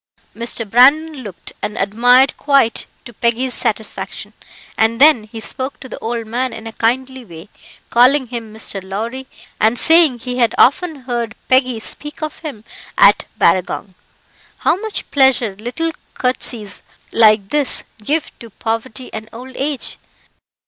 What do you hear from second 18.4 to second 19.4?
poverty and